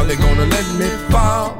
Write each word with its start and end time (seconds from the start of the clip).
How 0.00 0.06
they 0.06 0.16
gonna 0.16 0.46
let 0.46 0.66
me 0.78 0.88
fall? 1.12 1.59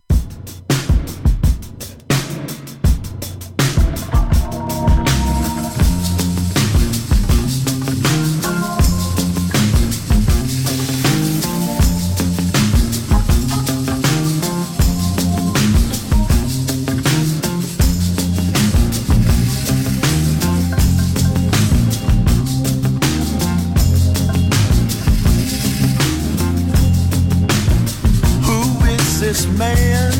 Man 29.61 30.11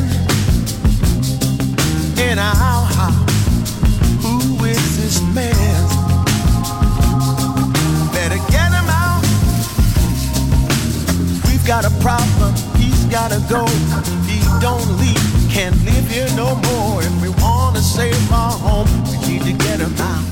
in 2.29 2.37
our 2.37 2.85
house? 2.99 3.31
Who 4.21 4.37
is 4.65 4.85
this 4.99 5.17
man? 5.33 5.81
Better 8.13 8.37
get 8.53 8.69
him 8.77 8.87
out. 9.03 9.23
We've 11.47 11.65
got 11.65 11.85
a 11.85 11.93
problem. 12.05 12.53
He's 12.77 13.03
gotta 13.05 13.41
go. 13.49 13.65
He 14.29 14.39
don't 14.61 14.87
leave. 15.01 15.25
Can't 15.49 15.77
live 15.85 16.07
here 16.07 16.29
no 16.35 16.49
more. 16.69 17.01
If 17.01 17.13
we 17.23 17.29
wanna 17.41 17.81
save 17.81 18.31
our 18.31 18.55
home, 18.65 18.89
we 19.09 19.17
need 19.27 19.43
to 19.49 19.53
get 19.65 19.79
him 19.79 19.95
out. 20.11 20.25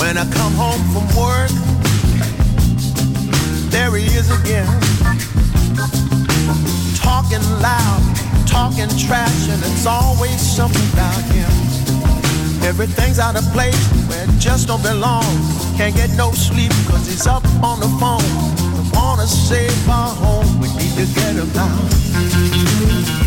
When 0.00 0.16
I 0.16 0.24
come 0.38 0.54
home 0.64 0.82
from 0.92 1.06
work, 1.20 1.52
there 3.70 3.94
he 3.94 4.06
is 4.06 4.30
again. 4.40 4.99
Talking 7.20 7.60
loud, 7.60 8.02
talking 8.46 8.88
trash, 8.96 9.48
and 9.50 9.60
it's 9.62 9.84
always 9.84 10.40
something 10.40 10.82
about 10.94 11.20
him. 11.24 11.50
Everything's 12.64 13.18
out 13.18 13.36
of 13.36 13.44
place 13.52 13.76
where 14.08 14.24
it 14.24 14.30
just 14.38 14.68
don't 14.68 14.82
belong. 14.82 15.22
Can't 15.76 15.94
get 15.94 16.08
no 16.16 16.32
sleep 16.32 16.72
cause 16.88 17.06
he's 17.06 17.26
up 17.26 17.44
on 17.62 17.78
the 17.78 17.88
phone. 18.00 18.24
Wanna 18.94 19.26
save 19.26 19.86
our 19.86 20.14
home, 20.14 20.60
we 20.62 20.68
need 20.68 20.94
to 20.96 21.04
get 21.14 21.34
him 21.34 21.50
out. 21.58 23.19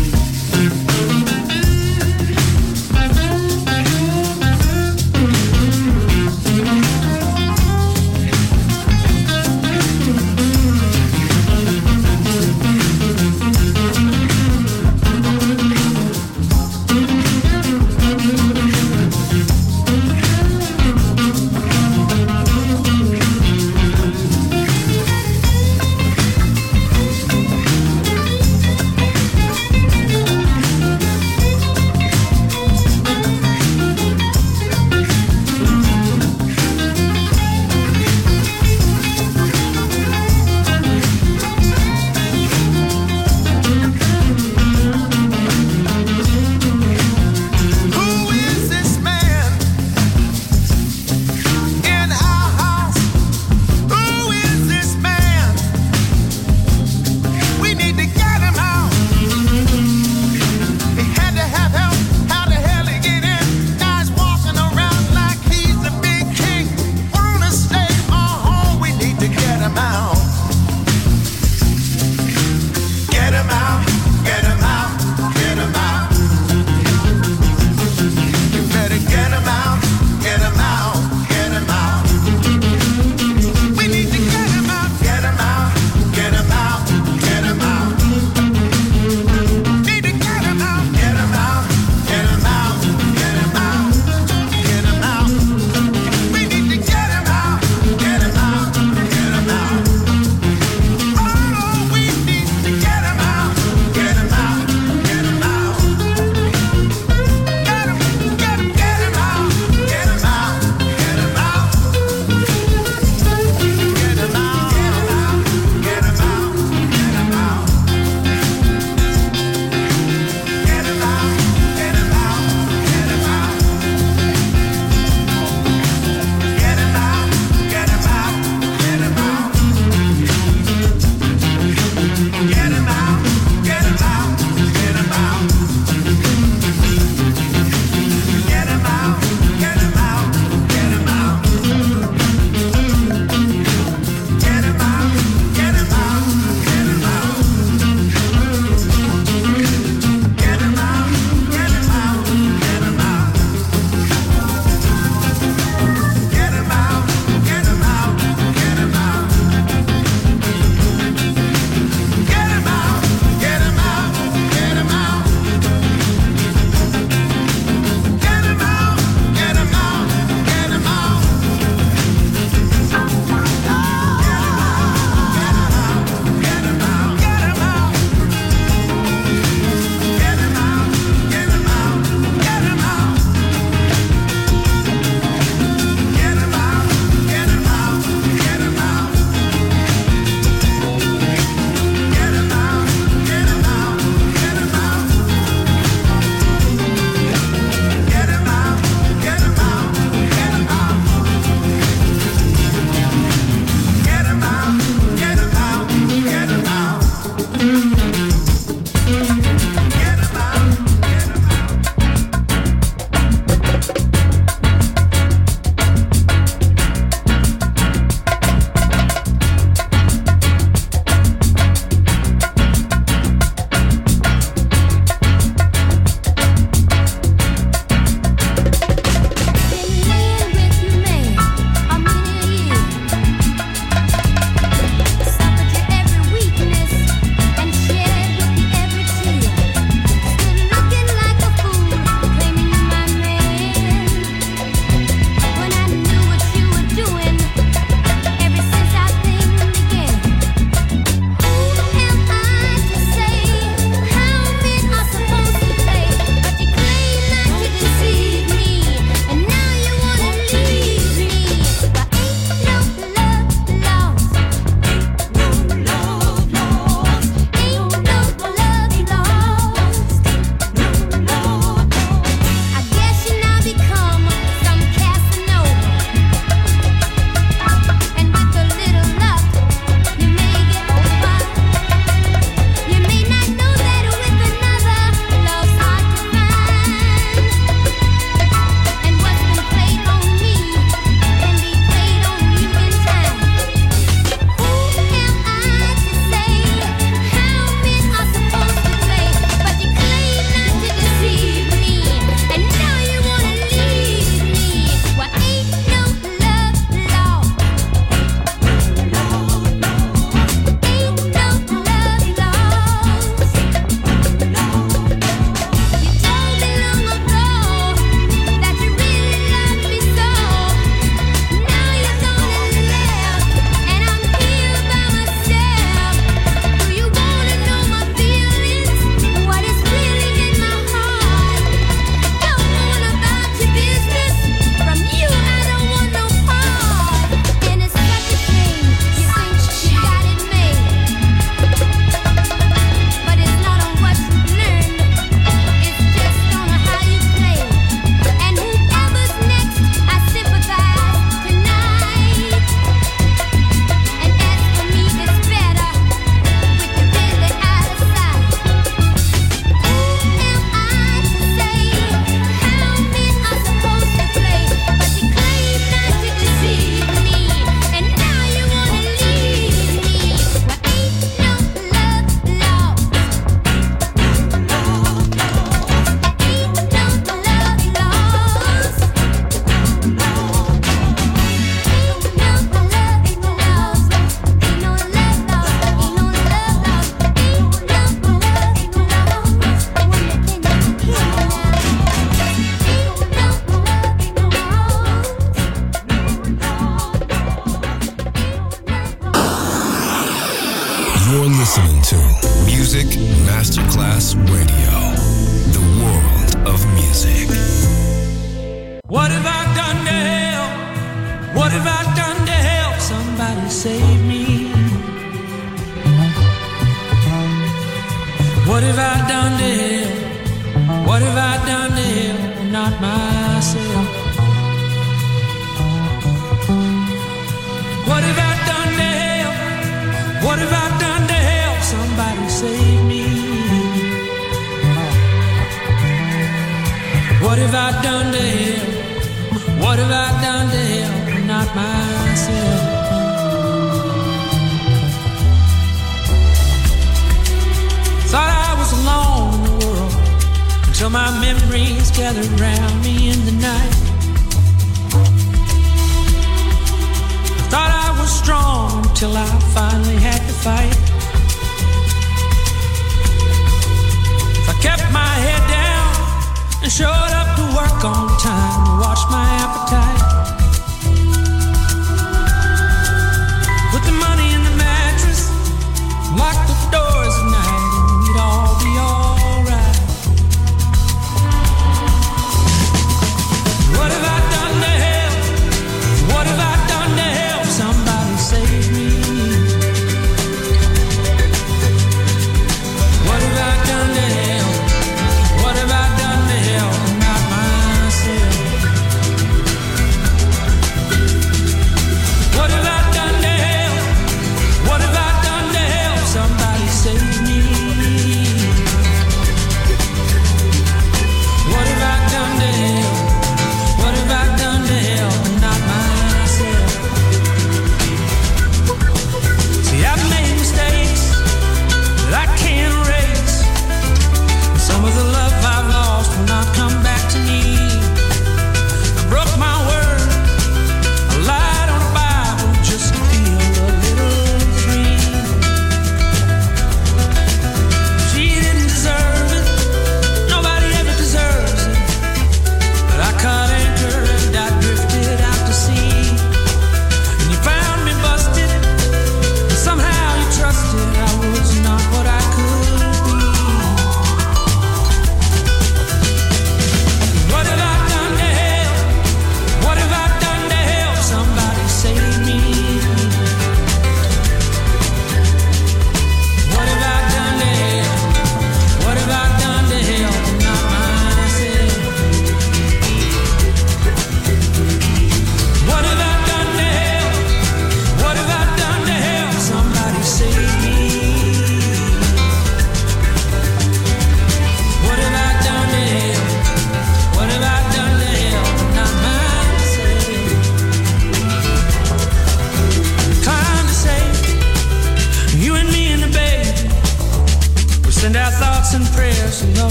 Masterclass 404.34 404.63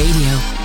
Radio. 0.00 0.59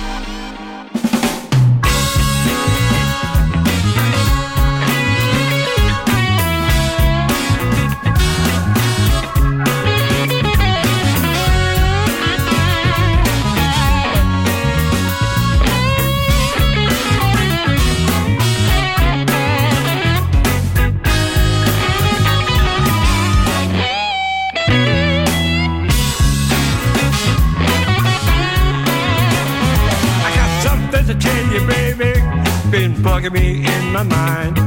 Bugging 33.30 33.32
me 33.32 33.66
in 33.66 33.92
my 33.92 34.02
mind. 34.02 34.58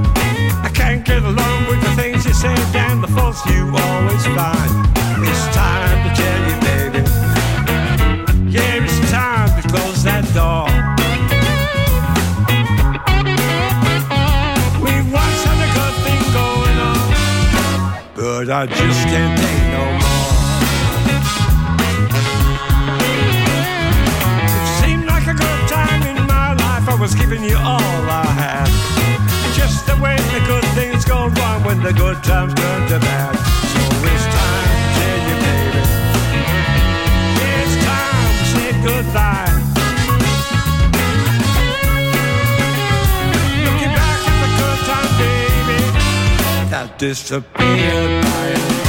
I 0.63 0.69
can't 0.73 1.05
get 1.05 1.23
along 1.23 1.67
with 1.67 1.81
the 1.81 1.91
things 2.01 2.25
you 2.25 2.33
say 2.33 2.55
and 2.75 3.03
the 3.03 3.07
faults 3.07 3.45
you 3.45 3.65
always 3.65 4.25
find. 4.25 4.71
It's 5.21 5.55
time 5.55 6.07
to 6.07 6.11
tell 6.15 6.41
you, 6.49 6.55
baby. 6.67 7.01
Yeah, 8.49 8.83
it's 8.83 9.11
time 9.11 9.61
to 9.61 9.67
close 9.67 10.03
that 10.03 10.25
door. 10.33 10.67
We 14.83 14.93
once 15.11 15.43
had 15.43 15.59
a 15.63 15.71
good 15.77 15.95
thing 16.05 16.21
going 16.33 16.79
on, 16.89 16.99
but 18.15 18.49
I 18.49 18.65
just 18.65 19.03
can't 19.07 19.39
take 19.39 19.71
no 19.71 19.99
more. 19.99 20.08
Was 27.09 27.19
giving 27.19 27.43
you 27.43 27.57
all 27.57 28.03
I 28.09 28.25
had. 28.37 28.69
Just 29.55 29.85
the 29.87 29.95
way 30.01 30.15
the 30.15 30.41
good 30.45 30.65
things 30.77 31.05
go 31.05 31.27
wrong 31.27 31.63
when 31.63 31.81
the 31.81 31.93
good 31.93 32.23
times 32.23 32.53
turn 32.53 32.87
to 32.89 32.99
bad. 32.99 33.35
So 33.71 33.79
it's 34.11 34.25
time 34.37 34.69
to 34.75 34.89
tell 34.99 35.19
you, 35.27 35.35
baby. 35.45 35.83
It's 37.49 37.75
time 37.85 38.31
to 38.37 38.45
say 38.53 38.69
goodbye. 38.87 39.53
Looking 43.65 43.93
back 43.99 44.19
at 44.29 44.37
the 44.43 44.49
good 44.59 44.79
time, 44.89 45.11
baby, 45.23 45.81
that 46.69 46.87
disappeared 46.99 48.23
by 48.23 48.88